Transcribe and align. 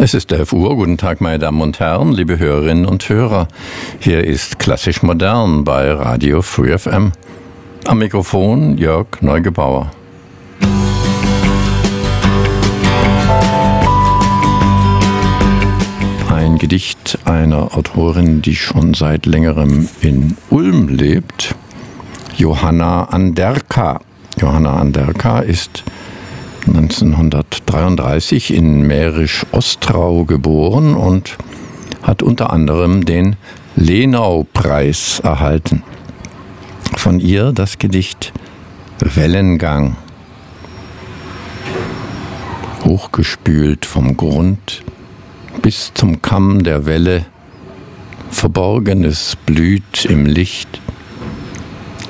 Es 0.00 0.14
ist 0.14 0.30
11 0.30 0.52
Uhr. 0.52 0.76
Guten 0.76 0.96
Tag, 0.96 1.20
meine 1.20 1.40
Damen 1.40 1.60
und 1.60 1.80
Herren, 1.80 2.12
liebe 2.12 2.38
Hörerinnen 2.38 2.86
und 2.86 3.08
Hörer. 3.08 3.48
Hier 3.98 4.22
ist 4.22 4.60
Klassisch 4.60 5.02
Modern 5.02 5.64
bei 5.64 5.90
Radio 5.90 6.40
Free 6.40 6.78
FM. 6.78 7.10
Am 7.84 7.98
Mikrofon 7.98 8.78
Jörg 8.78 9.08
Neugebauer. 9.22 9.90
Ein 16.32 16.58
Gedicht 16.58 17.18
einer 17.24 17.76
Autorin, 17.76 18.40
die 18.40 18.54
schon 18.54 18.94
seit 18.94 19.26
längerem 19.26 19.88
in 20.00 20.36
Ulm 20.48 20.86
lebt, 20.86 21.56
Johanna 22.36 23.06
Anderka. 23.06 24.00
Johanna 24.36 24.76
Anderka 24.76 25.40
ist 25.40 25.82
1933 26.68 28.54
in 28.54 28.82
Mährisch-Ostrau 28.86 30.24
geboren 30.24 30.94
und 30.94 31.36
hat 32.02 32.22
unter 32.22 32.50
anderem 32.50 33.04
den 33.04 33.36
Lenau-Preis 33.76 35.20
erhalten. 35.20 35.82
Von 36.96 37.20
ihr 37.20 37.52
das 37.52 37.78
Gedicht 37.78 38.32
Wellengang. 39.00 39.96
Hochgespült 42.84 43.86
vom 43.86 44.16
Grund 44.16 44.82
bis 45.62 45.92
zum 45.94 46.22
Kamm 46.22 46.62
der 46.62 46.86
Welle, 46.86 47.26
Verborgenes 48.30 49.36
blüht 49.46 50.04
im 50.04 50.26
Licht, 50.26 50.80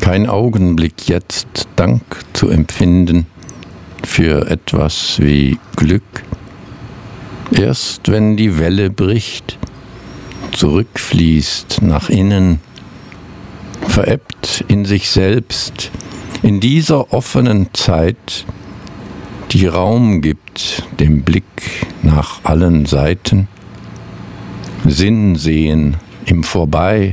kein 0.00 0.28
Augenblick 0.28 1.08
jetzt 1.08 1.68
Dank 1.76 2.02
zu 2.32 2.48
empfinden, 2.48 3.26
für 4.08 4.50
etwas 4.50 5.20
wie 5.20 5.58
Glück. 5.76 6.02
Erst 7.52 8.10
wenn 8.10 8.36
die 8.36 8.58
Welle 8.58 8.90
bricht, 8.90 9.58
zurückfließt 10.52 11.82
nach 11.82 12.08
innen, 12.08 12.58
verebbt 13.86 14.64
in 14.66 14.86
sich 14.86 15.10
selbst, 15.10 15.92
in 16.42 16.58
dieser 16.58 17.12
offenen 17.12 17.68
Zeit, 17.74 18.44
die 19.52 19.66
Raum 19.66 20.20
gibt 20.20 20.82
dem 20.98 21.22
Blick 21.22 21.86
nach 22.02 22.40
allen 22.44 22.86
Seiten, 22.86 23.46
Sinn 24.84 25.36
sehen 25.36 25.98
im 26.24 26.42
Vorbei 26.42 27.12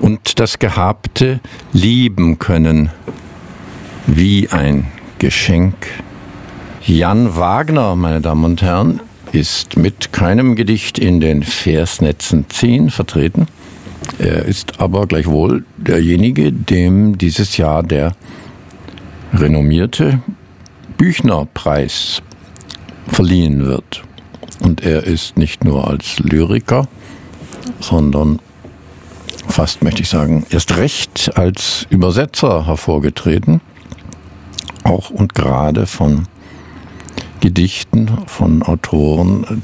und 0.00 0.40
das 0.40 0.58
Gehabte 0.58 1.40
lieben 1.72 2.38
können 2.38 2.90
wie 4.06 4.48
ein 4.48 4.88
Geschenk. 5.18 5.74
Jan 6.88 7.34
Wagner, 7.34 7.96
meine 7.96 8.20
Damen 8.20 8.44
und 8.44 8.62
Herren, 8.62 9.00
ist 9.32 9.76
mit 9.76 10.12
keinem 10.12 10.54
Gedicht 10.54 11.00
in 11.00 11.18
den 11.18 11.42
Versnetzen 11.42 12.46
10 12.48 12.90
vertreten. 12.90 13.48
Er 14.20 14.44
ist 14.44 14.78
aber 14.78 15.08
gleichwohl 15.08 15.64
derjenige, 15.78 16.52
dem 16.52 17.18
dieses 17.18 17.56
Jahr 17.56 17.82
der 17.82 18.12
renommierte 19.34 20.20
Büchnerpreis 20.96 22.22
verliehen 23.08 23.64
wird. 23.64 24.04
Und 24.62 24.84
er 24.84 25.02
ist 25.02 25.36
nicht 25.36 25.64
nur 25.64 25.88
als 25.88 26.20
Lyriker, 26.20 26.86
sondern 27.80 28.38
fast 29.48 29.82
möchte 29.82 30.02
ich 30.02 30.08
sagen, 30.08 30.46
erst 30.50 30.76
recht 30.76 31.32
als 31.34 31.84
Übersetzer 31.90 32.64
hervorgetreten 32.68 33.60
auch 34.84 35.10
und 35.10 35.34
gerade 35.34 35.86
von 35.86 36.28
Gedichten 37.40 38.10
von 38.26 38.62
Autoren, 38.62 39.62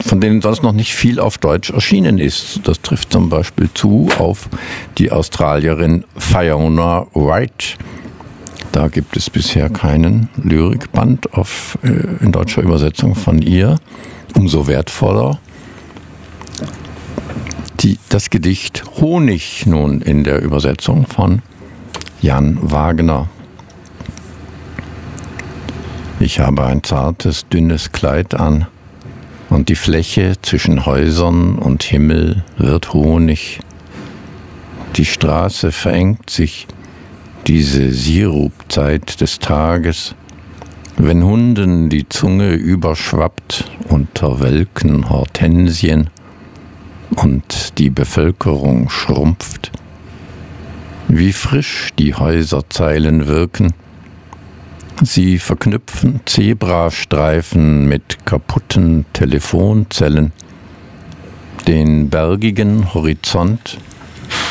von 0.00 0.20
denen 0.20 0.42
sonst 0.42 0.62
noch 0.62 0.72
nicht 0.72 0.94
viel 0.94 1.20
auf 1.20 1.38
Deutsch 1.38 1.70
erschienen 1.70 2.18
ist. 2.18 2.60
Das 2.64 2.80
trifft 2.82 3.12
zum 3.12 3.28
Beispiel 3.28 3.70
zu 3.74 4.08
auf 4.18 4.48
die 4.98 5.10
Australierin 5.10 6.04
Fiona 6.16 7.06
Wright. 7.14 7.76
Da 8.72 8.88
gibt 8.88 9.16
es 9.16 9.30
bisher 9.30 9.70
keinen 9.70 10.28
Lyrikband 10.36 11.32
auf, 11.32 11.78
äh, 11.82 12.22
in 12.24 12.32
deutscher 12.32 12.62
Übersetzung 12.62 13.14
von 13.14 13.40
ihr. 13.40 13.78
Umso 14.34 14.66
wertvoller 14.66 15.38
die, 17.80 17.98
das 18.08 18.30
Gedicht 18.30 18.84
Honig 19.00 19.66
nun 19.66 20.00
in 20.00 20.24
der 20.24 20.42
Übersetzung 20.42 21.06
von 21.06 21.42
Jan 22.20 22.58
Wagner. 22.60 23.28
Ich 26.20 26.40
habe 26.40 26.64
ein 26.66 26.82
zartes, 26.82 27.46
dünnes 27.48 27.92
Kleid 27.92 28.34
an, 28.34 28.66
und 29.50 29.68
die 29.68 29.76
Fläche 29.76 30.34
zwischen 30.42 30.84
Häusern 30.84 31.56
und 31.56 31.84
Himmel 31.84 32.42
wird 32.56 32.92
Honig. 32.92 33.60
Die 34.96 35.04
Straße 35.04 35.70
verengt 35.70 36.28
sich, 36.28 36.66
diese 37.46 37.92
Sirupzeit 37.92 39.20
des 39.20 39.38
Tages, 39.38 40.16
wenn 40.96 41.22
Hunden 41.22 41.88
die 41.88 42.08
Zunge 42.08 42.52
überschwappt 42.54 43.70
unter 43.88 44.40
welken 44.40 45.08
Hortensien 45.08 46.10
und 47.14 47.78
die 47.78 47.90
Bevölkerung 47.90 48.90
schrumpft. 48.90 49.70
Wie 51.06 51.32
frisch 51.32 51.90
die 51.96 52.14
Häuserzeilen 52.14 53.28
wirken, 53.28 53.72
Sie 55.02 55.38
verknüpfen 55.38 56.20
Zebrastreifen 56.24 57.86
mit 57.86 58.26
kaputten 58.26 59.06
Telefonzellen, 59.12 60.32
den 61.68 62.10
bergigen 62.10 62.92
Horizont 62.94 63.78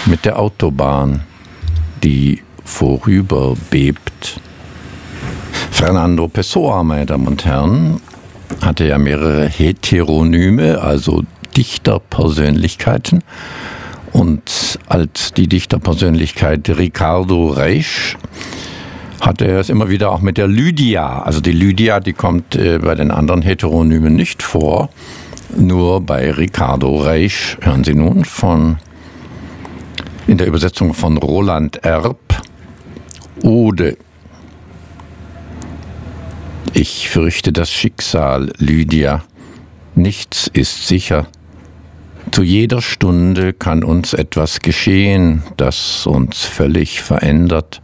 mit 0.05 0.23
der 0.23 0.39
Autobahn, 0.39 1.23
die 2.01 2.41
vorüber 2.63 3.55
bebt. 3.69 4.39
Fernando 5.71 6.29
Pessoa, 6.29 6.81
meine 6.81 7.05
Damen 7.05 7.27
und 7.27 7.43
Herren, 7.43 7.99
hatte 8.61 8.87
ja 8.87 8.97
mehrere 8.97 9.49
Heteronyme, 9.49 10.81
also 10.81 11.23
Dichterpersönlichkeiten. 11.57 13.21
Und 14.13 14.79
als 14.87 15.33
die 15.33 15.47
Dichterpersönlichkeit 15.47 16.69
Ricardo 16.69 17.49
Reich 17.49 18.15
hatte 19.21 19.45
er 19.45 19.59
es 19.59 19.69
immer 19.69 19.89
wieder 19.89 20.11
auch 20.11 20.21
mit 20.21 20.37
der 20.37 20.47
Lydia. 20.47 21.21
Also 21.23 21.41
die 21.41 21.51
Lydia, 21.51 21.99
die 21.99 22.13
kommt 22.13 22.55
äh, 22.55 22.79
bei 22.79 22.95
den 22.95 23.11
anderen 23.11 23.41
Heteronymen 23.41 24.15
nicht 24.15 24.43
vor. 24.43 24.89
Nur 25.55 26.01
bei 26.01 26.31
Ricardo 26.31 26.97
Reich 26.97 27.57
hören 27.61 27.83
Sie 27.83 27.93
nun 27.93 28.25
von 28.25 28.77
in 30.27 30.37
der 30.37 30.47
Übersetzung 30.47 30.93
von 30.93 31.17
Roland 31.17 31.77
Erb 31.83 32.19
Ode. 33.43 33.97
Ich 36.73 37.09
fürchte 37.09 37.53
das 37.53 37.71
Schicksal, 37.71 38.51
Lydia. 38.57 39.23
Nichts 39.95 40.47
ist 40.51 40.87
sicher. 40.87 41.27
Zu 42.31 42.43
jeder 42.43 42.81
Stunde 42.81 43.53
kann 43.53 43.83
uns 43.83 44.13
etwas 44.13 44.59
geschehen, 44.59 45.43
das 45.55 46.05
uns 46.05 46.43
völlig 46.43 47.01
verändert. 47.01 47.81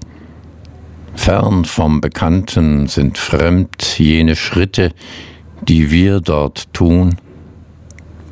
Fern 1.15 1.65
vom 1.65 2.01
Bekannten 2.01 2.87
sind 2.87 3.17
fremd 3.17 3.97
jene 3.97 4.35
Schritte, 4.35 4.91
die 5.61 5.91
wir 5.91 6.19
dort 6.19 6.73
tun. 6.73 7.15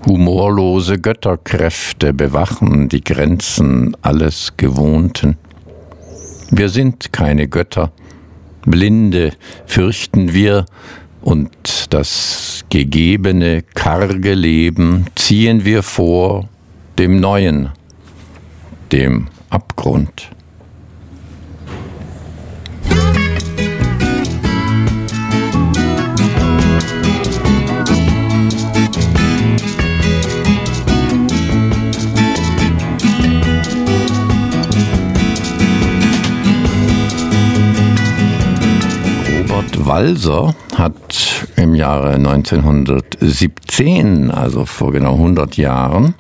Humorlose 0.06 1.00
Götterkräfte 1.00 2.14
bewachen 2.14 2.90
die 2.90 3.04
Grenzen 3.04 3.96
alles 4.02 4.54
Gewohnten. 4.58 5.38
Wir 6.50 6.70
sind 6.70 7.14
keine 7.14 7.48
Götter, 7.48 7.92
Blinde 8.66 9.32
fürchten 9.66 10.34
wir, 10.34 10.66
und 11.22 11.94
das 11.94 12.66
gegebene, 12.70 13.62
karge 13.62 14.34
Leben 14.34 15.06
ziehen 15.16 15.66
wir 15.66 15.84
vor 15.84 16.50
dem 16.98 17.20
Neuen, 17.20 17.70
dem 18.92 19.28
Abgrund. 19.50 20.32
Walser 39.86 40.56
hat 40.76 41.48
im 41.56 41.76
Jahre 41.76 42.14
1917, 42.14 44.32
also 44.32 44.66
vor 44.66 44.92
genau 44.92 45.14
100 45.14 45.58
Jahren, 45.58 46.16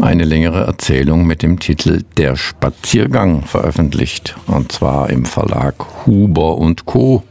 eine 0.00 0.24
längere 0.24 0.64
Erzählung 0.64 1.26
mit 1.26 1.42
dem 1.42 1.58
Titel 1.58 2.04
Der 2.16 2.36
Spaziergang 2.36 3.42
veröffentlicht, 3.42 4.36
und 4.46 4.70
zwar 4.72 5.10
im 5.10 5.24
Verlag 5.24 5.74
Huber 6.06 6.56
und 6.58 6.86
Co. 6.86 7.24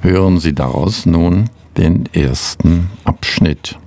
Hören 0.00 0.38
Sie 0.38 0.54
daraus 0.54 1.04
nun 1.04 1.50
den 1.76 2.08
ersten 2.12 2.88
Abschnitt. 3.04 3.78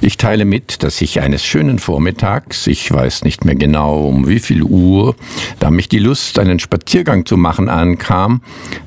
Ich 0.00 0.16
teile 0.16 0.44
mit, 0.44 0.84
dass 0.84 1.00
ich 1.00 1.20
eines 1.20 1.44
schönen 1.44 1.80
Vormittags, 1.80 2.68
ich 2.68 2.90
weiß 2.90 3.24
nicht 3.24 3.44
mehr 3.44 3.56
genau 3.56 4.04
um 4.06 4.28
wie 4.28 4.38
viel 4.38 4.62
Uhr, 4.62 5.16
da 5.58 5.72
mich 5.72 5.88
die 5.88 5.98
Lust, 5.98 6.38
einen 6.38 6.60
Spaziergang 6.60 7.26
zu 7.26 7.36
machen 7.36 7.68
ankam, 7.68 8.42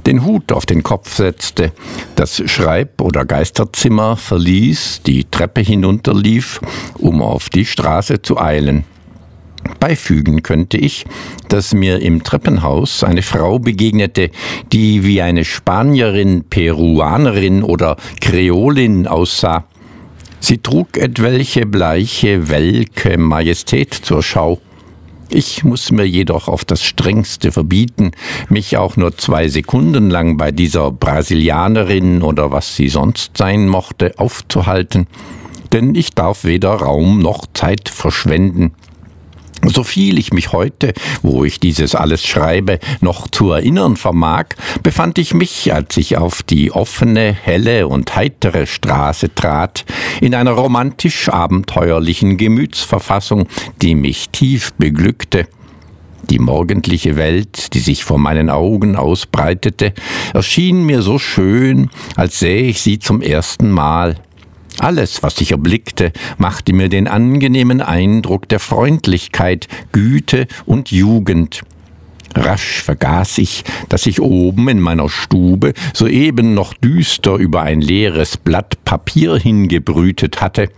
den 0.05 0.23
Hut 0.23 0.53
auf 0.53 0.65
den 0.65 0.83
Kopf 0.83 1.13
setzte, 1.13 1.73
das 2.15 2.41
Schreib- 2.49 3.01
oder 3.01 3.25
Geisterzimmer 3.25 4.15
verließ, 4.15 5.01
die 5.05 5.25
Treppe 5.25 5.59
hinunterlief, 5.59 6.61
um 6.97 7.21
auf 7.21 7.49
die 7.49 7.65
Straße 7.65 8.21
zu 8.21 8.39
eilen. 8.39 8.85
Beifügen 9.79 10.43
könnte 10.43 10.77
ich, 10.77 11.05
dass 11.49 11.73
mir 11.73 12.01
im 12.01 12.23
Treppenhaus 12.23 13.03
eine 13.03 13.21
Frau 13.21 13.59
begegnete, 13.59 14.31
die 14.71 15.03
wie 15.03 15.21
eine 15.21 15.43
Spanierin, 15.43 16.45
Peruanerin 16.49 17.63
oder 17.63 17.97
Kreolin 18.21 19.07
aussah. 19.07 19.65
Sie 20.43 20.57
trug 20.57 20.97
etwelche 20.97 21.67
bleiche, 21.67 22.49
welke 22.49 23.17
Majestät 23.19 23.93
zur 23.93 24.23
Schau. 24.23 24.59
Ich 25.29 25.63
muss 25.63 25.91
mir 25.91 26.03
jedoch 26.03 26.47
auf 26.47 26.65
das 26.65 26.83
strengste 26.83 27.51
verbieten, 27.51 28.11
mich 28.49 28.75
auch 28.75 28.97
nur 28.97 29.15
zwei 29.15 29.47
Sekunden 29.47 30.09
lang 30.09 30.37
bei 30.37 30.51
dieser 30.51 30.91
Brasilianerin 30.91 32.23
oder 32.23 32.51
was 32.51 32.75
sie 32.75 32.89
sonst 32.89 33.37
sein 33.37 33.69
mochte 33.69 34.17
aufzuhalten, 34.17 35.05
denn 35.71 35.93
ich 35.93 36.15
darf 36.15 36.43
weder 36.43 36.71
Raum 36.71 37.19
noch 37.19 37.45
Zeit 37.53 37.87
verschwenden. 37.87 38.73
So 39.67 39.83
viel 39.83 40.17
ich 40.17 40.33
mich 40.33 40.53
heute, 40.53 40.93
wo 41.21 41.45
ich 41.45 41.59
dieses 41.59 41.93
alles 41.93 42.25
schreibe, 42.25 42.79
noch 42.99 43.27
zu 43.27 43.51
erinnern 43.51 43.95
vermag, 43.95 44.45
befand 44.81 45.19
ich 45.19 45.33
mich, 45.33 45.73
als 45.73 45.97
ich 45.97 46.17
auf 46.17 46.41
die 46.41 46.71
offene, 46.71 47.31
helle 47.31 47.87
und 47.87 48.15
heitere 48.15 48.65
Straße 48.65 49.33
trat, 49.35 49.85
in 50.19 50.33
einer 50.33 50.51
romantisch 50.51 51.29
abenteuerlichen 51.29 52.37
Gemütsverfassung, 52.37 53.47
die 53.81 53.93
mich 53.93 54.29
tief 54.29 54.73
beglückte. 54.73 55.47
Die 56.29 56.39
morgendliche 56.39 57.15
Welt, 57.15 57.73
die 57.73 57.79
sich 57.79 58.03
vor 58.03 58.17
meinen 58.17 58.49
Augen 58.49 58.95
ausbreitete, 58.95 59.93
erschien 60.33 60.85
mir 60.85 61.01
so 61.01 61.19
schön, 61.19 61.89
als 62.15 62.39
sähe 62.39 62.63
ich 62.63 62.81
sie 62.81 62.99
zum 62.99 63.21
ersten 63.21 63.69
Mal. 63.69 64.15
Alles, 64.81 65.21
was 65.21 65.39
ich 65.41 65.51
erblickte, 65.51 66.11
machte 66.39 66.73
mir 66.73 66.89
den 66.89 67.07
angenehmen 67.07 67.81
Eindruck 67.81 68.49
der 68.49 68.59
Freundlichkeit, 68.59 69.67
Güte 69.91 70.47
und 70.65 70.89
Jugend. 70.89 71.61
Rasch 72.33 72.81
vergaß 72.81 73.37
ich, 73.37 73.63
dass 73.89 74.07
ich 74.07 74.21
oben 74.21 74.67
in 74.69 74.79
meiner 74.79 75.07
Stube 75.07 75.73
soeben 75.93 76.55
noch 76.55 76.73
düster 76.73 77.35
über 77.35 77.61
ein 77.61 77.79
leeres 77.79 78.37
Blatt 78.37 78.83
Papier 78.83 79.37
hingebrütet 79.37 80.41
hatte. 80.41 80.69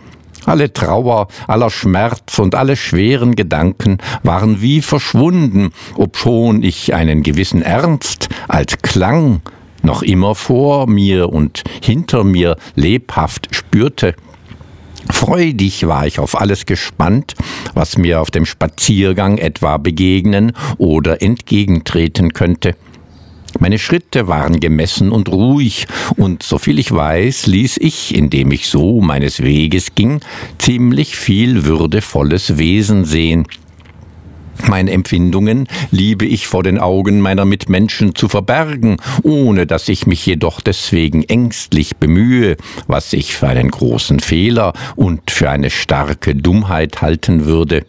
Alle 0.45 0.73
Trauer, 0.73 1.29
aller 1.47 1.69
Schmerz 1.69 2.39
und 2.39 2.55
alle 2.55 2.75
schweren 2.75 3.37
Gedanken 3.37 3.99
waren 4.21 4.61
wie 4.61 4.81
verschwunden, 4.81 5.69
obschon 5.95 6.61
ich 6.61 6.93
einen 6.93 7.23
gewissen 7.23 7.61
Ernst 7.61 8.27
als 8.49 8.79
Klang 8.81 9.39
noch 9.83 10.01
immer 10.01 10.35
vor 10.35 10.87
mir 10.87 11.29
und 11.29 11.63
hinter 11.81 12.23
mir 12.23 12.57
lebhaft 12.75 13.49
spürte. 13.51 14.15
Freudig 15.09 15.85
war 15.87 16.07
ich 16.07 16.19
auf 16.19 16.39
alles 16.39 16.65
gespannt, 16.65 17.35
was 17.73 17.97
mir 17.97 18.21
auf 18.21 18.31
dem 18.31 18.45
Spaziergang 18.45 19.37
etwa 19.37 19.77
begegnen 19.77 20.53
oder 20.77 21.21
entgegentreten 21.21 22.33
könnte. 22.33 22.75
Meine 23.59 23.77
Schritte 23.77 24.27
waren 24.27 24.59
gemessen 24.59 25.11
und 25.11 25.29
ruhig, 25.29 25.85
und 26.17 26.41
soviel 26.41 26.79
ich 26.79 26.91
weiß, 26.91 27.45
ließ 27.45 27.77
ich, 27.77 28.15
indem 28.15 28.51
ich 28.51 28.67
so 28.67 28.99
meines 28.99 29.43
Weges 29.43 29.93
ging, 29.93 30.21
ziemlich 30.57 31.15
viel 31.15 31.65
würdevolles 31.65 32.57
Wesen 32.57 33.05
sehen. 33.05 33.45
Meine 34.69 34.91
Empfindungen 34.91 35.67
liebe 35.91 36.25
ich 36.25 36.47
vor 36.47 36.63
den 36.63 36.79
Augen 36.79 37.19
meiner 37.19 37.45
Mitmenschen 37.45 38.15
zu 38.15 38.29
verbergen, 38.29 38.97
ohne 39.23 39.67
dass 39.67 39.89
ich 39.89 40.07
mich 40.07 40.25
jedoch 40.25 40.61
deswegen 40.61 41.23
ängstlich 41.23 41.97
bemühe, 41.97 42.57
was 42.87 43.13
ich 43.13 43.35
für 43.35 43.47
einen 43.47 43.69
großen 43.69 44.19
Fehler 44.19 44.73
und 44.95 45.31
für 45.31 45.49
eine 45.49 45.69
starke 45.69 46.35
Dummheit 46.35 47.01
halten 47.01 47.45
würde. 47.45 47.85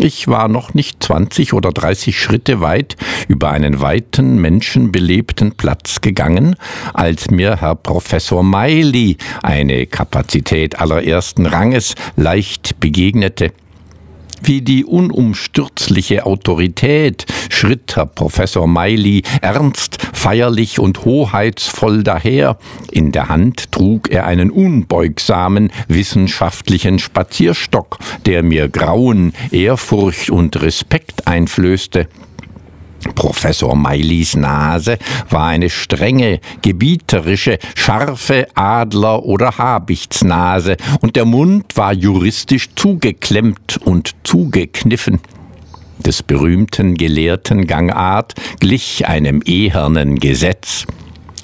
Ich 0.00 0.28
war 0.28 0.46
noch 0.46 0.74
nicht 0.74 1.02
zwanzig 1.02 1.52
oder 1.52 1.72
dreißig 1.72 2.20
Schritte 2.20 2.60
weit 2.60 2.96
über 3.26 3.50
einen 3.50 3.80
weiten, 3.80 4.40
menschenbelebten 4.40 5.56
Platz 5.56 6.00
gegangen, 6.00 6.54
als 6.94 7.32
mir 7.32 7.60
Herr 7.60 7.74
Professor 7.74 8.44
Miley, 8.44 9.16
eine 9.42 9.86
Kapazität 9.86 10.78
allerersten 10.78 11.46
Ranges, 11.46 11.96
leicht 12.14 12.78
begegnete. 12.78 13.52
Wie 14.42 14.62
die 14.62 14.84
unumstürzliche 14.84 16.26
Autorität 16.26 17.26
schritt 17.50 17.96
Herr 17.96 18.06
Professor 18.06 18.66
Miley 18.66 19.22
ernst, 19.40 19.98
feierlich 20.12 20.78
und 20.78 21.04
hoheitsvoll 21.04 22.02
daher. 22.02 22.56
In 22.90 23.12
der 23.12 23.28
Hand 23.28 23.72
trug 23.72 24.10
er 24.10 24.26
einen 24.26 24.50
unbeugsamen 24.50 25.70
wissenschaftlichen 25.88 26.98
Spazierstock, 26.98 27.98
der 28.26 28.42
mir 28.42 28.68
Grauen, 28.68 29.32
Ehrfurcht 29.50 30.30
und 30.30 30.60
Respekt 30.62 31.26
einflößte. 31.26 32.08
Professor 33.14 33.74
Meilis 33.74 34.36
Nase 34.36 34.98
war 35.30 35.46
eine 35.46 35.70
strenge, 35.70 36.40
gebieterische, 36.62 37.58
scharfe 37.74 38.48
Adler- 38.54 39.24
oder 39.24 39.58
Habichtsnase, 39.58 40.76
und 41.00 41.16
der 41.16 41.24
Mund 41.24 41.76
war 41.76 41.92
juristisch 41.92 42.68
zugeklemmt 42.74 43.78
und 43.84 44.14
zugekniffen. 44.24 45.20
Des 45.98 46.22
berühmten 46.22 46.94
Gelehrten 46.94 47.66
Gangart 47.66 48.34
glich 48.60 49.06
einem 49.06 49.42
ehernen 49.44 50.18
Gesetz. 50.20 50.86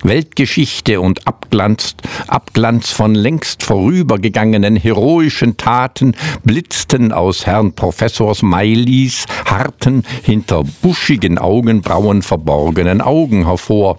Weltgeschichte 0.04 1.00
und 1.00 1.26
Abglanz, 1.26 1.96
Abglanz 2.28 2.92
von 2.92 3.14
längst 3.14 3.62
vorübergegangenen 3.62 4.76
heroischen 4.76 5.56
Taten 5.56 6.14
blitzten 6.44 7.10
aus 7.10 7.46
Herrn 7.46 7.72
Professors 7.72 8.42
Meilis 8.42 9.24
harten, 9.46 10.04
hinter 10.22 10.62
buschigen 10.82 11.38
Augenbrauen 11.38 12.20
verborgenen 12.20 13.00
Augen 13.00 13.46
hervor. 13.46 13.98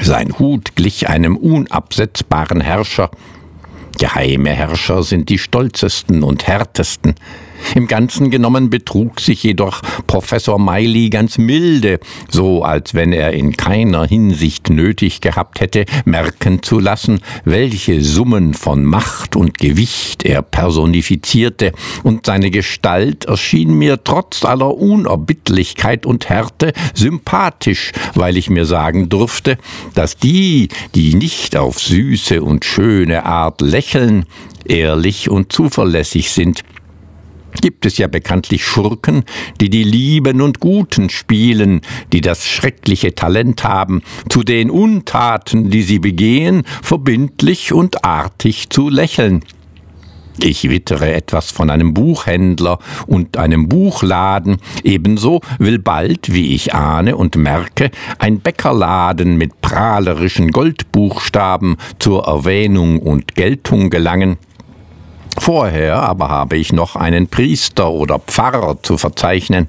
Sein 0.00 0.38
Hut 0.38 0.76
glich 0.76 1.08
einem 1.08 1.38
unabsetzbaren 1.38 2.60
Herrscher. 2.60 3.10
Geheime 3.98 4.50
Herrscher 4.50 5.02
sind 5.02 5.30
die 5.30 5.38
stolzesten 5.38 6.22
und 6.22 6.46
härtesten. 6.46 7.14
Im 7.74 7.86
Ganzen 7.86 8.30
genommen 8.30 8.70
betrug 8.70 9.20
sich 9.20 9.42
jedoch 9.42 9.82
Professor 10.06 10.58
Miley 10.58 11.10
ganz 11.10 11.38
milde, 11.38 12.00
so 12.28 12.62
als 12.62 12.94
wenn 12.94 13.12
er 13.12 13.32
in 13.32 13.56
keiner 13.56 14.06
Hinsicht 14.06 14.70
nötig 14.70 15.20
gehabt 15.20 15.60
hätte, 15.60 15.84
merken 16.04 16.62
zu 16.62 16.78
lassen, 16.78 17.20
welche 17.44 18.02
Summen 18.02 18.54
von 18.54 18.84
Macht 18.84 19.36
und 19.36 19.58
Gewicht 19.58 20.24
er 20.24 20.42
personifizierte, 20.42 21.72
und 22.02 22.26
seine 22.26 22.50
Gestalt 22.50 23.26
erschien 23.26 23.74
mir 23.74 24.02
trotz 24.02 24.44
aller 24.44 24.74
Unerbittlichkeit 24.74 26.06
und 26.06 26.28
Härte 26.28 26.72
sympathisch, 26.94 27.92
weil 28.14 28.36
ich 28.36 28.50
mir 28.50 28.64
sagen 28.64 29.08
durfte, 29.08 29.58
dass 29.94 30.16
die, 30.16 30.68
die 30.94 31.14
nicht 31.14 31.56
auf 31.56 31.78
süße 31.80 32.42
und 32.42 32.64
schöne 32.64 33.24
Art 33.24 33.60
lächeln, 33.60 34.24
ehrlich 34.64 35.30
und 35.30 35.52
zuverlässig 35.52 36.30
sind, 36.30 36.62
gibt 37.60 37.86
es 37.86 37.98
ja 37.98 38.06
bekanntlich 38.06 38.64
Schurken, 38.64 39.24
die 39.60 39.70
die 39.70 39.84
Lieben 39.84 40.40
und 40.40 40.60
Guten 40.60 41.10
spielen, 41.10 41.80
die 42.12 42.20
das 42.20 42.46
schreckliche 42.46 43.14
Talent 43.14 43.64
haben, 43.64 44.02
zu 44.28 44.42
den 44.42 44.70
Untaten, 44.70 45.70
die 45.70 45.82
sie 45.82 45.98
begehen, 45.98 46.62
verbindlich 46.82 47.72
und 47.72 48.04
artig 48.04 48.70
zu 48.70 48.88
lächeln. 48.88 49.42
Ich 50.40 50.70
wittere 50.70 51.12
etwas 51.14 51.50
von 51.50 51.68
einem 51.68 51.94
Buchhändler 51.94 52.78
und 53.08 53.36
einem 53.36 53.68
Buchladen, 53.68 54.58
ebenso 54.84 55.40
will 55.58 55.80
bald, 55.80 56.32
wie 56.32 56.54
ich 56.54 56.74
ahne 56.74 57.16
und 57.16 57.34
merke, 57.34 57.90
ein 58.18 58.38
Bäckerladen 58.38 59.36
mit 59.36 59.60
prahlerischen 59.60 60.52
Goldbuchstaben 60.52 61.76
zur 61.98 62.26
Erwähnung 62.26 63.00
und 63.00 63.34
Geltung 63.34 63.90
gelangen. 63.90 64.38
Vorher 65.36 66.02
aber 66.02 66.28
habe 66.28 66.56
ich 66.56 66.72
noch 66.72 66.96
einen 66.96 67.28
Priester 67.28 67.90
oder 67.90 68.18
Pfarrer 68.18 68.82
zu 68.82 68.98
verzeichnen. 68.98 69.68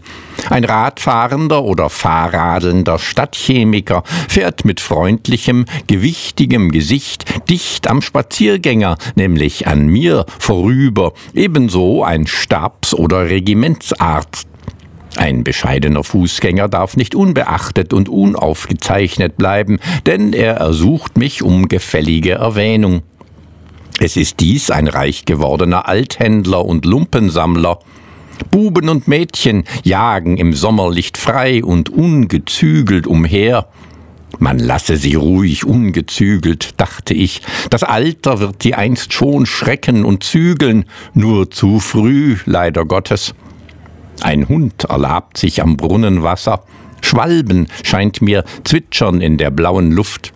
Ein 0.50 0.64
radfahrender 0.64 1.64
oder 1.64 1.90
fahrradelnder 1.90 2.98
Stadtchemiker 2.98 4.04
fährt 4.28 4.66
mit 4.66 4.80
freundlichem, 4.80 5.66
gewichtigem 5.88 6.72
Gesicht 6.72 7.26
dicht 7.50 7.88
am 7.90 8.02
Spaziergänger, 8.02 8.98
nämlich 9.16 9.68
an 9.68 9.88
mir, 9.88 10.26
vorüber, 10.40 11.14
ebenso 11.34 12.04
ein 12.04 12.26
Stabs- 12.26 12.94
oder 12.94 13.30
Regimentsarzt 13.30 14.48
Ein 15.16 15.44
bescheidener 15.44 16.04
Fußgänger 16.04 16.68
darf 16.70 16.96
nicht 16.96 17.16
unbeachtet 17.16 17.94
und 17.94 18.10
unaufgezeichnet 18.10 19.38
bleiben, 19.38 19.80
denn 20.06 20.34
er 20.34 20.56
ersucht 20.56 21.18
mich 21.18 21.44
um 21.44 21.68
gefällige 21.68 22.34
Erwähnung. 22.34 23.02
Es 24.02 24.16
ist 24.16 24.40
dies 24.40 24.72
ein 24.72 24.88
reich 24.88 25.26
gewordener 25.26 25.90
Althändler 25.90 26.66
und 26.66 26.86
Lumpensammler. 26.86 27.80
Buben 28.50 28.88
und 28.88 29.10
Mädchen 29.10 29.66
jagen 29.84 30.38
im 30.38 30.54
Sommerlicht 30.54 31.18
frei 31.18 31.62
und 31.62 31.90
ungezügelt 31.90 33.08
umher. 33.08 33.68
Man 34.38 34.58
lasse 34.58 34.96
sie 34.96 35.16
ruhig 35.16 35.66
ungezügelt, 35.66 36.80
dachte 36.80 37.14
ich. 37.14 37.42
Das 37.70 37.84
Alter 37.84 38.40
wird 38.40 38.64
sie 38.64 38.74
einst 38.74 39.12
schon 39.12 39.46
schrecken 39.46 40.06
und 40.06 40.24
zügeln, 40.24 40.86
nur 41.14 41.52
zu 41.52 41.82
früh, 41.82 42.38
leider 42.46 42.86
Gottes. 42.86 43.36
Ein 44.22 44.48
Hund 44.48 44.86
erlabt 44.86 45.38
sich 45.38 45.62
am 45.62 45.76
Brunnenwasser. 45.76 46.64
Schwalben 47.02 47.68
scheint 47.84 48.22
mir 48.22 48.46
zwitschern 48.64 49.20
in 49.20 49.38
der 49.38 49.52
blauen 49.52 49.92
Luft. 49.92 50.32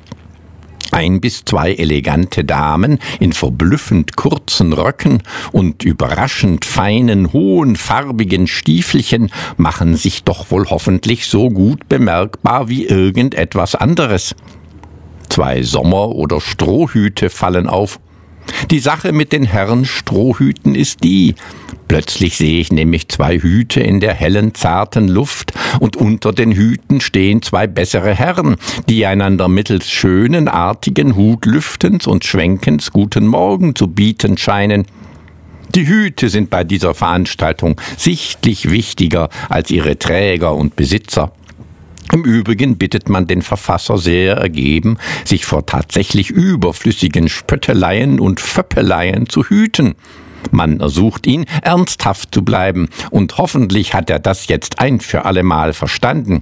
Ein 0.94 1.22
bis 1.22 1.44
zwei 1.44 1.74
elegante 1.74 2.46
Damen 2.46 3.00
in 3.20 3.34
verblüffend 3.34 4.16
kurzen 4.16 4.74
Röcken 4.74 5.24
und 5.52 5.84
überraschend 5.84 6.66
feinen, 6.66 7.34
hohen, 7.34 7.76
farbigen 7.76 8.46
Stiefelchen 8.46 9.32
machen 9.58 9.96
sich 9.96 10.24
doch 10.24 10.52
wohl 10.52 10.70
hoffentlich 10.70 11.26
so 11.26 11.50
gut 11.50 11.90
bemerkbar 11.90 12.70
wie 12.70 12.86
irgendetwas 12.86 13.74
anderes. 13.74 14.36
Zwei 15.30 15.64
Sommer- 15.64 16.10
oder 16.10 16.40
Strohhüte 16.40 17.32
fallen 17.32 17.66
auf. 17.66 18.00
Die 18.72 18.80
Sache 18.80 19.12
mit 19.12 19.34
den 19.34 19.44
Herren 19.44 19.86
Strohhüten 19.86 20.76
ist 20.76 21.04
die, 21.04 21.36
Plötzlich 21.88 22.38
sehe 22.38 22.60
ich 22.60 22.72
nämlich 22.72 23.10
zwei 23.10 23.38
Hüte 23.38 23.80
in 23.80 24.00
der 24.00 24.14
hellen, 24.14 24.56
zarten 24.56 25.08
Luft, 25.08 25.54
und 25.80 25.96
unter 25.96 26.34
den 26.34 26.52
Hüten 26.52 27.02
stehen 27.02 27.42
zwei 27.42 27.68
bessere 27.68 28.16
Herren, 28.16 28.56
die 28.90 29.06
einander 29.06 29.48
mittels 29.48 29.92
schönen, 29.92 30.48
artigen 30.48 31.16
Hutlüftens 31.16 32.08
und 32.08 32.26
Schwenkens 32.26 32.92
guten 32.92 33.28
Morgen 33.28 33.76
zu 33.76 33.88
bieten 33.88 34.38
scheinen. 34.38 34.86
Die 35.76 35.88
Hüte 35.88 36.30
sind 36.30 36.50
bei 36.50 36.64
dieser 36.64 36.94
Veranstaltung 36.94 37.80
sichtlich 37.98 38.72
wichtiger 38.72 39.30
als 39.50 39.70
ihre 39.70 40.00
Träger 40.00 40.56
und 40.56 40.76
Besitzer. 40.76 41.32
Im 42.12 42.24
Übrigen 42.24 42.78
bittet 42.78 43.10
man 43.10 43.28
den 43.28 43.42
Verfasser 43.42 43.98
sehr 43.98 44.36
ergeben, 44.36 44.98
sich 45.26 45.46
vor 45.46 45.66
tatsächlich 45.66 46.30
überflüssigen 46.30 47.30
Spötteleien 47.30 48.20
und 48.20 48.40
Föppeleien 48.40 49.30
zu 49.30 49.44
hüten. 49.46 49.96
Man 50.52 50.80
ersucht 50.80 51.26
ihn, 51.26 51.46
ernsthaft 51.62 52.34
zu 52.34 52.44
bleiben, 52.44 52.90
und 53.10 53.38
hoffentlich 53.38 53.94
hat 53.94 54.10
er 54.10 54.20
das 54.20 54.48
jetzt 54.48 54.80
ein 54.80 55.00
für 55.00 55.26
allemal 55.26 55.74
verstanden. 55.74 56.42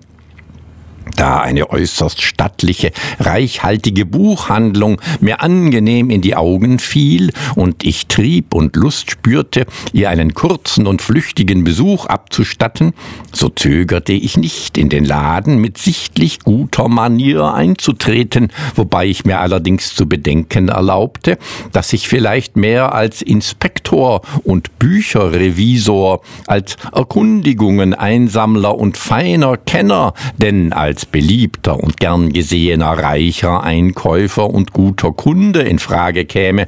Da 1.16 1.40
eine 1.40 1.70
äußerst 1.70 2.22
stattliche, 2.22 2.92
reichhaltige 3.20 4.06
Buchhandlung 4.06 5.02
mir 5.20 5.42
angenehm 5.42 6.10
in 6.10 6.22
die 6.22 6.36
Augen 6.36 6.80
fiel 6.80 7.32
und 7.56 7.84
ich 7.84 8.08
Trieb 8.08 8.54
und 8.54 8.76
Lust 8.76 9.12
spürte, 9.12 9.66
ihr 9.94 10.10
einen 10.10 10.34
kurzen 10.34 10.88
und 10.88 11.02
flüchtigen 11.02 11.64
Besuch 11.64 12.06
abzustatten, 12.06 12.94
so 13.34 13.50
zögerte 13.50 14.14
ich 14.14 14.38
nicht, 14.38 14.78
in 14.78 14.90
den 14.90 15.06
Laden 15.06 15.60
mit 15.60 15.78
sichtlich 15.78 16.40
guter 16.40 16.88
Manier 16.88 17.54
einzutreten, 17.54 18.52
wobei 18.76 19.08
ich 19.08 19.26
mir 19.26 19.40
allerdings 19.40 19.96
zu 19.96 20.08
bedenken 20.08 20.70
erlaubte, 20.70 21.38
dass 21.72 21.94
ich 21.94 22.08
vielleicht 22.08 22.58
mehr 22.58 22.94
als 22.94 23.22
Inspektor 23.22 24.22
und 24.44 24.78
Bücherrevisor, 24.80 26.22
als 26.48 26.78
Erkundigungen 26.94 27.94
Einsammler 27.94 28.78
und 28.78 28.98
feiner 28.98 29.58
Kenner, 29.58 30.14
denn 30.38 30.74
als 30.74 30.91
als 30.92 31.06
beliebter 31.06 31.82
und 31.82 32.02
gern 32.02 32.34
gesehener 32.34 32.92
reicher 32.92 33.64
Einkäufer 33.64 34.50
und 34.50 34.74
guter 34.74 35.14
Kunde 35.14 35.62
in 35.62 35.80
Frage 35.80 36.26
käme, 36.26 36.68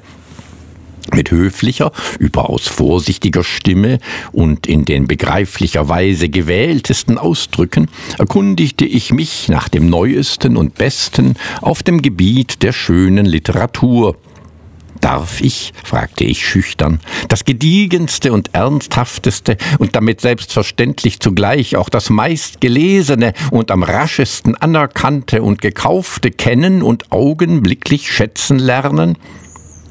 mit 1.13 1.30
höflicher, 1.30 1.92
überaus 2.20 2.70
vorsichtiger 2.70 3.44
Stimme 3.44 3.98
und 4.32 4.65
in 4.65 4.86
den 4.86 5.10
begreiflicherweise 5.10 6.30
gewähltesten 6.30 7.18
Ausdrücken 7.18 7.89
erkundigte 8.18 8.86
ich 8.86 9.12
mich 9.12 9.50
nach 9.50 9.68
dem 9.68 9.89
Neuesten 9.89 10.56
und 10.56 10.75
Besten 10.75 11.36
auf 11.62 11.84
dem 11.84 12.01
Gebiet 12.01 12.63
der 12.63 12.72
schönen 12.72 13.25
Literatur, 13.25 14.15
Darf 15.03 15.41
ich, 15.41 15.74
fragte 15.83 16.24
ich 16.24 16.48
schüchtern, 16.48 17.01
das 17.27 17.43
gediegenste 17.43 18.31
und 18.31 18.53
ernsthafteste 18.53 19.57
und 19.77 19.98
damit 19.98 20.22
selbstverständlich 20.22 21.19
zugleich 21.19 21.75
auch 21.75 21.89
das 21.89 22.10
meistgelesene 22.10 23.33
und 23.51 23.69
am 23.69 23.83
raschesten 23.83 24.55
anerkannte 24.55 25.43
und 25.43 25.60
gekaufte 25.60 26.31
kennen 26.31 26.81
und 26.81 27.12
augenblicklich 27.12 28.13
schätzen 28.13 28.60
lernen? 28.60 29.17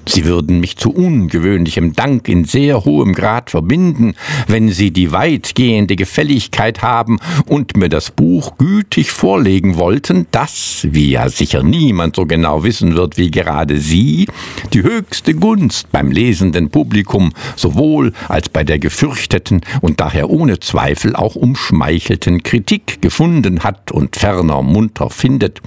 Sie 0.07 0.25
würden 0.25 0.61
mich 0.61 0.77
zu 0.77 0.91
ungewöhnlichem 0.91 1.95
Dank 1.95 2.29
in 2.29 2.45
sehr 2.45 2.85
hohem 2.85 3.13
Grad 3.13 3.51
verbinden, 3.51 4.15
wenn 4.49 4.69
Sie 4.69 4.91
die 4.91 5.13
weitgehende 5.13 5.97
Gefälligkeit 5.97 6.83
haben 6.83 7.19
und 7.47 7.77
mir 7.77 7.89
das 7.89 8.11
Buch 8.11 8.59
gütig 8.59 9.11
vorlegen 9.13 9.77
wollten, 9.77 10.27
das, 10.31 10.87
wie 10.91 11.11
ja 11.13 11.29
sicher 11.29 11.63
niemand 11.63 12.17
so 12.17 12.27
genau 12.27 12.65
wissen 12.65 12.95
wird 12.95 13.17
wie 13.17 13.31
gerade 13.31 13.79
Sie, 13.79 14.27
die 14.73 14.83
höchste 14.83 15.35
Gunst 15.35 15.93
beim 15.93 16.11
lesenden 16.11 16.71
Publikum 16.71 17.33
sowohl 17.57 18.13
als 18.29 18.49
bei 18.49 18.65
der 18.65 18.79
gefürchteten 18.79 19.61
und 19.81 20.01
daher 20.01 20.31
ohne 20.31 20.59
Zweifel 20.61 21.15
auch 21.15 21.37
umschmeichelten 21.37 22.43
Kritik 22.43 23.01
gefunden 23.01 23.61
hat 23.61 23.93
und 23.93 24.17
ferner 24.17 24.63
munter 24.63 25.11
findet. 25.11 25.61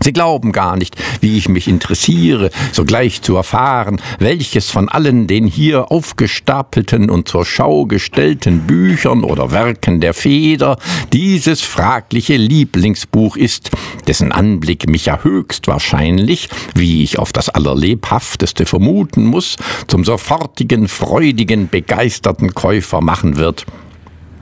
Sie 0.00 0.12
glauben 0.12 0.52
gar 0.52 0.76
nicht, 0.76 0.96
wie 1.20 1.36
ich 1.36 1.48
mich 1.48 1.68
interessiere, 1.68 2.50
sogleich 2.72 3.22
zu 3.22 3.36
erfahren, 3.36 4.00
welches 4.18 4.70
von 4.70 4.88
allen 4.88 5.26
den 5.26 5.46
hier 5.46 5.90
aufgestapelten 5.90 7.10
und 7.10 7.28
zur 7.28 7.44
Schau 7.44 7.86
gestellten 7.86 8.66
Büchern 8.66 9.24
oder 9.24 9.52
Werken 9.52 10.00
der 10.00 10.14
Feder 10.14 10.78
dieses 11.12 11.62
fragliche 11.62 12.36
Lieblingsbuch 12.36 13.36
ist, 13.36 13.70
dessen 14.06 14.32
Anblick 14.32 14.88
mich 14.88 15.06
ja 15.06 15.22
höchstwahrscheinlich, 15.22 16.48
wie 16.74 17.02
ich 17.02 17.18
auf 17.18 17.32
das 17.32 17.48
allerlebhafteste 17.48 18.66
vermuten 18.66 19.24
muss, 19.24 19.56
zum 19.86 20.04
sofortigen, 20.04 20.88
freudigen, 20.88 21.68
begeisterten 21.68 22.54
Käufer 22.54 23.00
machen 23.00 23.36
wird 23.36 23.66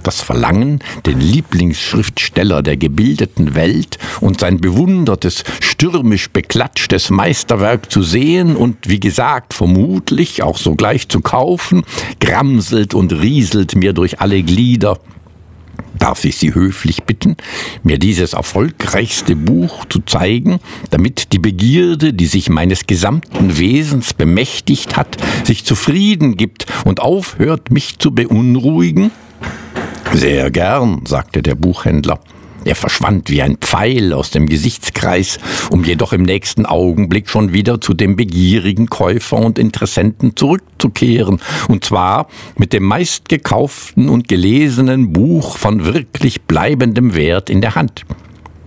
das 0.06 0.20
Verlangen, 0.20 0.80
den 1.06 1.20
Lieblingsschriftsteller 1.20 2.62
der 2.62 2.76
gebildeten 2.76 3.54
Welt 3.54 3.98
und 4.20 4.40
sein 4.40 4.60
bewundertes, 4.60 5.44
stürmisch 5.60 6.30
beklatschtes 6.30 7.10
Meisterwerk 7.10 7.90
zu 7.90 8.02
sehen 8.02 8.56
und, 8.56 8.88
wie 8.88 9.00
gesagt, 9.00 9.54
vermutlich 9.54 10.42
auch 10.42 10.58
sogleich 10.58 11.08
zu 11.08 11.20
kaufen, 11.20 11.82
gramselt 12.20 12.94
und 12.94 13.12
rieselt 13.12 13.74
mir 13.74 13.92
durch 13.92 14.20
alle 14.20 14.42
Glieder. 14.42 14.98
Darf 15.98 16.24
ich 16.24 16.36
Sie 16.36 16.54
höflich 16.54 17.04
bitten, 17.04 17.36
mir 17.82 17.98
dieses 17.98 18.32
erfolgreichste 18.32 19.36
Buch 19.36 19.84
zu 19.88 20.00
zeigen, 20.00 20.58
damit 20.90 21.32
die 21.32 21.38
Begierde, 21.38 22.12
die 22.12 22.26
sich 22.26 22.48
meines 22.48 22.86
gesamten 22.86 23.56
Wesens 23.58 24.12
bemächtigt 24.12 24.96
hat, 24.96 25.16
sich 25.44 25.64
zufrieden 25.64 26.36
gibt 26.36 26.66
und 26.84 27.00
aufhört, 27.00 27.70
mich 27.70 27.98
zu 27.98 28.10
beunruhigen? 28.10 29.12
Sehr 30.14 30.52
gern, 30.52 31.02
sagte 31.06 31.42
der 31.42 31.56
Buchhändler. 31.56 32.20
Er 32.64 32.76
verschwand 32.76 33.30
wie 33.30 33.42
ein 33.42 33.56
Pfeil 33.56 34.12
aus 34.12 34.30
dem 34.30 34.46
Gesichtskreis, 34.48 35.40
um 35.70 35.82
jedoch 35.82 36.12
im 36.12 36.22
nächsten 36.22 36.66
Augenblick 36.66 37.28
schon 37.28 37.52
wieder 37.52 37.80
zu 37.80 37.94
dem 37.94 38.14
begierigen 38.14 38.88
Käufer 38.88 39.38
und 39.38 39.58
Interessenten 39.58 40.36
zurückzukehren, 40.36 41.40
und 41.66 41.84
zwar 41.84 42.28
mit 42.56 42.72
dem 42.72 42.84
meistgekauften 42.84 44.08
und 44.08 44.28
gelesenen 44.28 45.12
Buch 45.12 45.56
von 45.56 45.84
wirklich 45.84 46.42
bleibendem 46.42 47.16
Wert 47.16 47.50
in 47.50 47.60
der 47.60 47.74
Hand. 47.74 48.04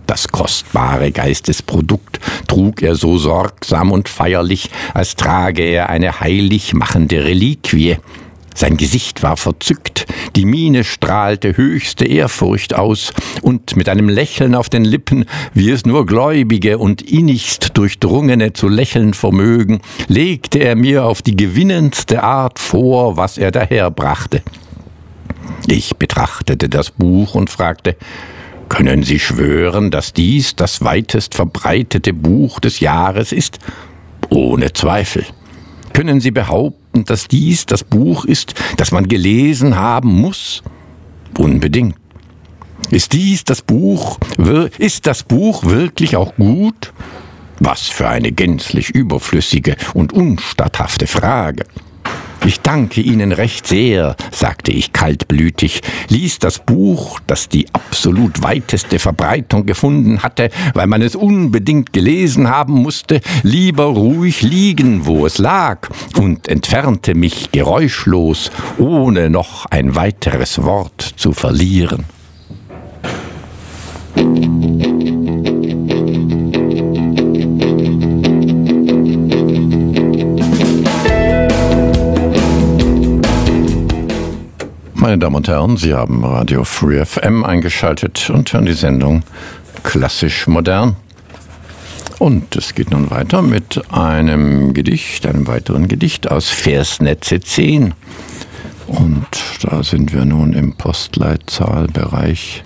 Das 0.06 0.28
kostbare 0.28 1.12
Geistesprodukt 1.12 2.20
trug 2.46 2.82
er 2.82 2.94
so 2.94 3.16
sorgsam 3.16 3.90
und 3.90 4.10
feierlich, 4.10 4.70
als 4.92 5.16
trage 5.16 5.62
er 5.62 5.88
eine 5.88 6.20
heilig 6.20 6.74
machende 6.74 7.24
Reliquie. 7.24 7.96
Sein 8.58 8.76
Gesicht 8.76 9.22
war 9.22 9.36
verzückt, 9.36 10.06
die 10.34 10.44
Miene 10.44 10.82
strahlte 10.82 11.56
höchste 11.56 12.04
Ehrfurcht 12.06 12.74
aus, 12.74 13.12
und 13.40 13.76
mit 13.76 13.88
einem 13.88 14.08
Lächeln 14.08 14.56
auf 14.56 14.68
den 14.68 14.84
Lippen, 14.84 15.26
wie 15.54 15.70
es 15.70 15.86
nur 15.86 16.06
Gläubige 16.06 16.78
und 16.78 17.00
innigst 17.00 17.78
Durchdrungene 17.78 18.54
zu 18.54 18.66
lächeln 18.66 19.14
vermögen, 19.14 19.80
legte 20.08 20.58
er 20.58 20.74
mir 20.74 21.04
auf 21.04 21.22
die 21.22 21.36
gewinnendste 21.36 22.24
Art 22.24 22.58
vor, 22.58 23.16
was 23.16 23.38
er 23.38 23.52
daherbrachte. 23.52 24.42
Ich 25.68 25.94
betrachtete 25.94 26.68
das 26.68 26.90
Buch 26.90 27.36
und 27.36 27.50
fragte, 27.50 27.94
können 28.68 29.04
Sie 29.04 29.20
schwören, 29.20 29.92
dass 29.92 30.12
dies 30.12 30.56
das 30.56 30.82
weitest 30.82 31.36
verbreitete 31.36 32.12
Buch 32.12 32.58
des 32.58 32.80
Jahres 32.80 33.30
ist? 33.30 33.60
Ohne 34.30 34.72
Zweifel. 34.72 35.24
Können 35.92 36.20
Sie 36.20 36.32
behaupten, 36.32 36.87
dass 37.04 37.28
dies 37.28 37.66
das 37.66 37.84
Buch 37.84 38.24
ist, 38.24 38.54
das 38.76 38.92
man 38.92 39.08
gelesen 39.08 39.76
haben 39.76 40.20
muss? 40.20 40.62
Unbedingt. 41.36 41.96
Ist 42.90 43.12
dies 43.12 43.44
das 43.44 43.62
Buch? 43.62 44.18
Ist 44.78 45.06
das 45.06 45.22
Buch 45.22 45.64
wirklich 45.64 46.16
auch 46.16 46.34
gut? 46.36 46.92
Was 47.60 47.88
für 47.88 48.08
eine 48.08 48.32
gänzlich 48.32 48.90
überflüssige 48.90 49.76
und 49.94 50.12
unstatthafte 50.12 51.06
Frage. 51.06 51.64
Ich 52.44 52.60
danke 52.60 53.00
Ihnen 53.00 53.32
recht 53.32 53.66
sehr, 53.66 54.16
sagte 54.30 54.70
ich 54.70 54.92
kaltblütig, 54.92 55.82
ließ 56.08 56.38
das 56.38 56.58
Buch, 56.60 57.20
das 57.26 57.48
die 57.48 57.66
absolut 57.72 58.42
weiteste 58.42 58.98
Verbreitung 58.98 59.66
gefunden 59.66 60.22
hatte, 60.22 60.50
weil 60.74 60.86
man 60.86 61.02
es 61.02 61.14
unbedingt 61.14 61.92
gelesen 61.92 62.48
haben 62.48 62.74
musste, 62.74 63.20
lieber 63.42 63.84
ruhig 63.84 64.42
liegen, 64.42 65.06
wo 65.06 65.26
es 65.26 65.38
lag, 65.38 65.88
und 66.16 66.48
entfernte 66.48 67.14
mich 67.14 67.50
geräuschlos, 67.52 68.50
ohne 68.78 69.30
noch 69.30 69.66
ein 69.66 69.94
weiteres 69.94 70.62
Wort 70.62 71.02
zu 71.16 71.32
verlieren. 71.32 72.04
Meine 85.08 85.20
Damen 85.20 85.36
und 85.36 85.48
Herren, 85.48 85.78
Sie 85.78 85.94
haben 85.94 86.22
Radio 86.22 86.64
Free 86.64 87.02
FM 87.02 87.42
eingeschaltet 87.42 88.28
und 88.28 88.52
hören 88.52 88.66
die 88.66 88.74
Sendung 88.74 89.22
Klassisch 89.82 90.46
Modern. 90.46 90.96
Und 92.18 92.54
es 92.56 92.74
geht 92.74 92.90
nun 92.90 93.10
weiter 93.10 93.40
mit 93.40 93.90
einem 93.90 94.74
Gedicht, 94.74 95.24
einem 95.24 95.46
weiteren 95.46 95.88
Gedicht 95.88 96.30
aus 96.30 96.50
Versnetze 96.50 97.40
10. 97.40 97.94
Und 98.86 99.26
da 99.62 99.82
sind 99.82 100.12
wir 100.12 100.26
nun 100.26 100.52
im 100.52 100.74
Postleitzahlbereich. 100.74 102.62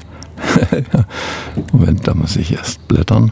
Moment, 1.73 2.09
da 2.09 2.15
muss 2.15 2.35
ich 2.35 2.55
erst 2.55 2.89
blättern. 2.89 3.31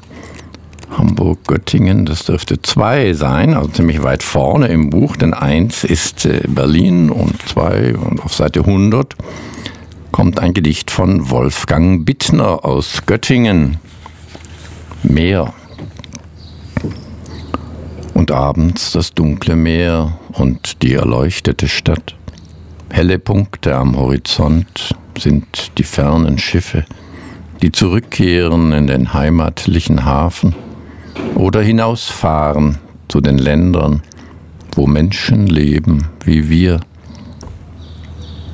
Hamburg-Göttingen, 0.90 2.04
das 2.04 2.24
dürfte 2.24 2.60
zwei 2.62 3.12
sein, 3.12 3.54
also 3.54 3.68
ziemlich 3.68 4.02
weit 4.02 4.22
vorne 4.22 4.68
im 4.68 4.90
Buch, 4.90 5.16
denn 5.16 5.34
eins 5.34 5.84
ist 5.84 6.26
äh, 6.26 6.42
Berlin 6.48 7.10
und 7.10 7.40
zwei 7.48 7.94
und 7.96 8.20
auf 8.22 8.34
Seite 8.34 8.60
100 8.60 9.16
kommt 10.10 10.40
ein 10.40 10.54
Gedicht 10.54 10.90
von 10.90 11.30
Wolfgang 11.30 12.04
Bittner 12.04 12.64
aus 12.64 13.02
Göttingen. 13.06 13.78
Meer. 15.02 15.54
Und 18.12 18.30
abends 18.32 18.92
das 18.92 19.14
dunkle 19.14 19.56
Meer 19.56 20.18
und 20.32 20.82
die 20.82 20.94
erleuchtete 20.94 21.68
Stadt. 21.68 22.16
Helle 22.90 23.18
Punkte 23.18 23.76
am 23.76 23.96
Horizont 23.96 24.94
sind 25.16 25.72
die 25.78 25.84
fernen 25.84 26.38
Schiffe, 26.38 26.84
die 27.62 27.72
zurückkehren 27.72 28.72
in 28.72 28.88
den 28.88 29.14
heimatlichen 29.14 30.04
Hafen 30.04 30.54
oder 31.34 31.62
hinausfahren 31.62 32.78
zu 33.08 33.20
den 33.20 33.38
Ländern, 33.38 34.02
wo 34.74 34.86
Menschen 34.86 35.46
leben 35.46 36.08
wie 36.24 36.48
wir. 36.48 36.80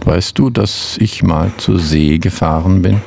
Weißt 0.05 0.39
du, 0.39 0.51
dass 0.51 0.97
ich 0.99 1.23
mal 1.23 1.51
zur 1.57 1.79
See 1.79 2.19
gefahren 2.19 2.83
bin? 2.83 3.01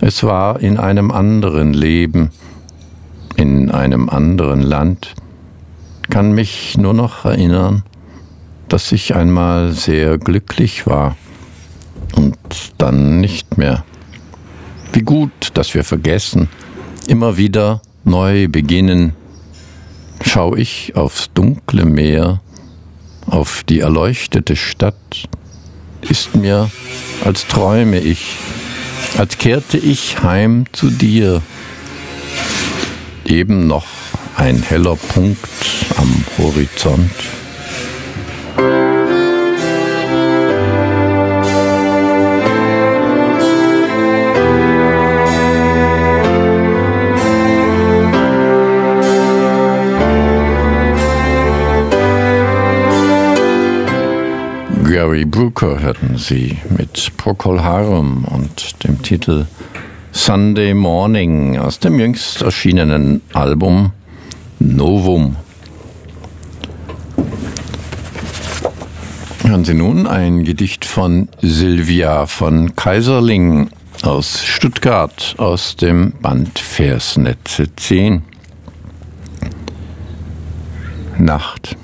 Es 0.00 0.24
war 0.24 0.60
in 0.60 0.78
einem 0.78 1.10
anderen 1.10 1.74
Leben, 1.74 2.30
in 3.36 3.70
einem 3.70 4.08
anderen 4.08 4.62
Land, 4.62 5.14
kann 6.10 6.32
mich 6.32 6.76
nur 6.76 6.94
noch 6.94 7.24
erinnern, 7.24 7.84
dass 8.68 8.90
ich 8.90 9.14
einmal 9.14 9.72
sehr 9.72 10.18
glücklich 10.18 10.86
war 10.86 11.16
und 12.16 12.36
dann 12.78 13.20
nicht 13.20 13.58
mehr. 13.58 13.84
Wie 14.92 15.02
gut, 15.02 15.50
dass 15.54 15.74
wir 15.74 15.84
vergessen, 15.84 16.48
immer 17.06 17.36
wieder 17.36 17.80
neu 18.04 18.48
beginnen, 18.48 19.14
schau 20.22 20.54
ich 20.56 20.96
aufs 20.96 21.30
dunkle 21.34 21.84
Meer, 21.84 22.40
auf 23.26 23.62
die 23.68 23.80
erleuchtete 23.80 24.56
Stadt, 24.56 25.28
ist 26.08 26.34
mir, 26.34 26.70
als 27.24 27.46
träume 27.46 27.98
ich, 28.00 28.36
als 29.18 29.38
kehrte 29.38 29.78
ich 29.78 30.22
heim 30.22 30.64
zu 30.72 30.90
dir. 30.90 31.42
Eben 33.24 33.66
noch 33.66 33.86
ein 34.36 34.62
heller 34.62 34.96
Punkt 34.96 35.38
am 35.96 36.24
Horizont. 36.38 37.10
Gary 55.02 55.24
Brooker 55.24 55.80
hörten 55.80 56.16
Sie 56.16 56.58
mit 56.78 57.16
Procol 57.16 57.60
Harum 57.60 58.24
und 58.24 58.84
dem 58.84 59.02
Titel 59.02 59.46
Sunday 60.12 60.74
Morning 60.74 61.58
aus 61.58 61.80
dem 61.80 61.98
jüngst 61.98 62.40
erschienenen 62.40 63.20
Album 63.32 63.90
Novum. 64.60 65.34
Hören 69.42 69.64
Sie 69.64 69.74
nun 69.74 70.06
ein 70.06 70.44
Gedicht 70.44 70.84
von 70.84 71.28
Sylvia 71.40 72.26
von 72.26 72.76
Kaiserling 72.76 73.70
aus 74.04 74.44
Stuttgart 74.44 75.34
aus 75.36 75.74
dem 75.74 76.12
Band 76.22 76.60
Versnetze 76.60 77.74
10. 77.74 78.22
Nacht. 81.18 81.76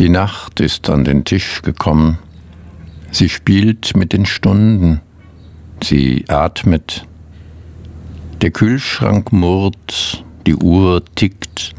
Die 0.00 0.08
Nacht 0.08 0.60
ist 0.60 0.88
an 0.88 1.04
den 1.04 1.26
Tisch 1.26 1.60
gekommen. 1.60 2.18
Sie 3.10 3.28
spielt 3.28 3.94
mit 3.94 4.14
den 4.14 4.24
Stunden. 4.24 5.02
Sie 5.84 6.24
atmet. 6.26 7.06
Der 8.40 8.50
Kühlschrank 8.50 9.30
murrt, 9.30 10.24
die 10.46 10.54
Uhr 10.54 11.04
tickt. 11.16 11.74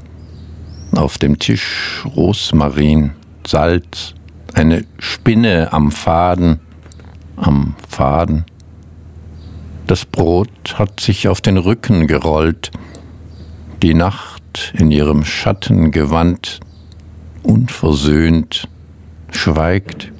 Auf 0.91 1.17
dem 1.17 1.39
Tisch 1.39 2.03
Rosmarin, 2.15 3.13
Salz, 3.47 4.13
eine 4.53 4.85
Spinne 4.99 5.73
am 5.73 5.91
Faden, 5.91 6.59
am 7.37 7.75
Faden. 7.89 8.45
Das 9.87 10.05
Brot 10.05 10.75
hat 10.77 10.99
sich 10.99 11.27
auf 11.27 11.41
den 11.41 11.57
Rücken 11.57 12.05
gerollt, 12.05 12.69
die 13.81 13.95
Nacht 13.95 14.75
in 14.77 14.91
ihrem 14.91 15.25
Schattengewand 15.25 16.59
unversöhnt, 17.43 18.67
schweigt. 19.31 20.11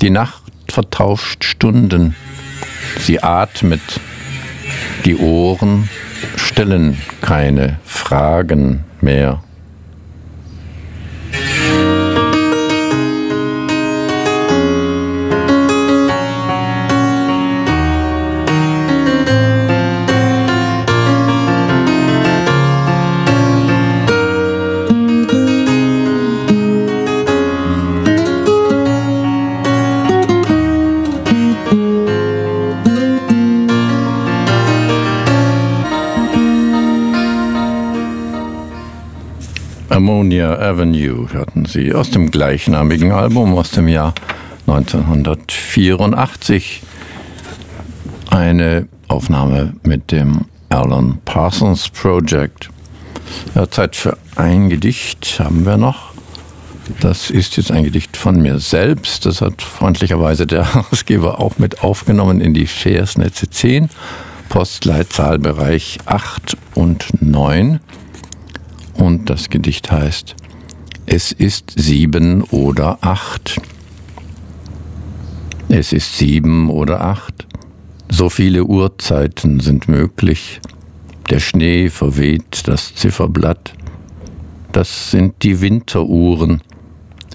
Die 0.00 0.10
Nacht 0.10 0.42
vertauscht 0.68 1.44
Stunden, 1.44 2.14
sie 2.98 3.22
atmet, 3.22 4.00
die 5.04 5.16
Ohren 5.16 5.88
stellen 6.36 6.98
keine 7.20 7.78
Fragen 7.84 8.84
mehr. 9.00 9.42
Ammonia 40.46 40.70
Avenue 40.70 41.26
hörten 41.32 41.64
Sie 41.64 41.92
aus 41.92 42.10
dem 42.10 42.30
gleichnamigen 42.30 43.10
Album 43.10 43.58
aus 43.58 43.72
dem 43.72 43.88
Jahr 43.88 44.14
1984. 44.68 46.82
Eine 48.30 48.86
Aufnahme 49.08 49.74
mit 49.82 50.12
dem 50.12 50.44
Alan 50.68 51.18
Parsons 51.24 51.88
Project. 51.88 52.70
Ja, 53.56 53.68
Zeit 53.68 53.96
für 53.96 54.16
ein 54.36 54.70
Gedicht 54.70 55.40
haben 55.40 55.66
wir 55.66 55.78
noch. 55.78 56.12
Das 57.00 57.30
ist 57.30 57.56
jetzt 57.56 57.72
ein 57.72 57.82
Gedicht 57.82 58.16
von 58.16 58.40
mir 58.40 58.60
selbst. 58.60 59.26
Das 59.26 59.40
hat 59.40 59.62
freundlicherweise 59.62 60.46
der 60.46 60.74
Herausgeber 60.74 61.40
auch 61.40 61.58
mit 61.58 61.82
aufgenommen 61.82 62.40
in 62.40 62.54
die 62.54 62.68
Versnetze 62.68 63.50
10, 63.50 63.88
Postleitzahlbereich 64.48 65.98
8 66.06 66.56
und 66.74 67.20
9 67.20 67.80
und 68.98 69.30
das 69.30 69.48
Gedicht 69.48 69.90
heißt 69.90 70.34
Es 71.06 71.32
ist 71.32 71.72
sieben 71.76 72.42
oder 72.42 72.98
acht. 73.02 73.60
Es 75.68 75.92
ist 75.92 76.16
sieben 76.16 76.70
oder 76.70 77.00
acht. 77.00 77.46
So 78.08 78.28
viele 78.28 78.64
Uhrzeiten 78.64 79.60
sind 79.60 79.88
möglich. 79.88 80.60
Der 81.30 81.40
Schnee 81.40 81.88
verweht 81.90 82.68
das 82.68 82.94
Zifferblatt. 82.94 83.74
Das 84.72 85.10
sind 85.10 85.42
die 85.42 85.60
Winteruhren 85.60 86.62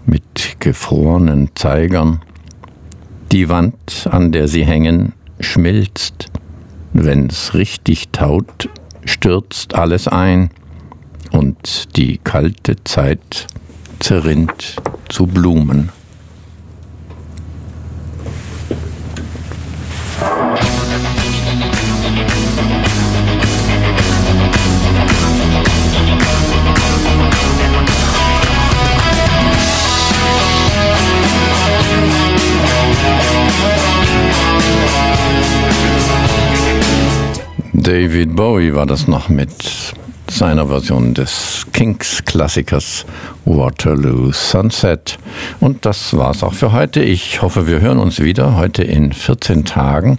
mit 0.06 0.58
gefrorenen 0.60 1.50
Zeigern. 1.56 2.21
Die 3.32 3.50
Wand, 3.50 4.08
an 4.10 4.32
der 4.32 4.47
sie 4.47 4.65
hängen, 4.65 5.13
schmilzt. 5.39 6.28
Wenn's 6.93 7.54
richtig 7.54 8.10
taut, 8.10 8.69
stürzt 9.06 9.76
alles 9.76 10.08
ein 10.08 10.52
und 11.32 11.96
die 11.98 12.17
kalte 12.17 12.76
Zeit 12.84 13.48
zerrinnt 14.00 14.76
zu 15.10 15.28
Blumen. 15.28 15.89
David 37.74 38.36
Bowie 38.36 38.74
war 38.74 38.86
das 38.86 39.08
noch 39.08 39.30
mit 39.30 39.81
seiner 40.41 40.65
Version 40.65 41.13
des 41.13 41.67
Kinks-Klassikers 41.71 43.06
Waterloo 43.45 44.32
Sunset. 44.32 45.19
Und 45.60 45.86
das 45.86 46.17
war's 46.17 46.41
auch 46.41 46.56
für 46.56 46.71
heute. 46.71 47.04
Ich 47.04 47.43
hoffe, 47.43 47.67
wir 47.67 47.80
hören 47.80 47.99
uns 47.99 48.19
wieder 48.19 48.56
heute 48.56 48.82
in 48.82 49.13
14 49.13 49.65
Tagen 49.65 50.17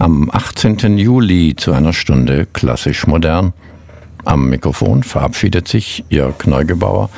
am 0.00 0.28
18. 0.32 0.98
Juli 0.98 1.54
zu 1.54 1.70
einer 1.70 1.92
Stunde 1.92 2.48
klassisch 2.52 3.06
modern. 3.06 3.52
Am 4.24 4.50
Mikrofon 4.50 5.04
verabschiedet 5.04 5.68
sich 5.68 6.04
Jörg 6.08 6.44
Neugebauer, 6.44 7.08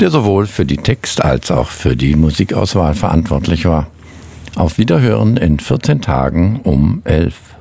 der 0.00 0.10
sowohl 0.10 0.48
für 0.48 0.66
die 0.66 0.78
Text- 0.78 1.24
als 1.24 1.52
auch 1.52 1.68
für 1.68 1.94
die 1.94 2.16
Musikauswahl 2.16 2.94
verantwortlich 2.94 3.64
war. 3.64 3.86
Auf 4.56 4.76
Wiederhören 4.76 5.36
in 5.36 5.60
14 5.60 6.00
Tagen 6.00 6.58
um 6.64 7.02
11. 7.04 7.36
Thank 7.36 7.42
you. 7.42 7.51